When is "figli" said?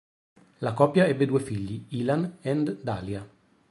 1.39-1.85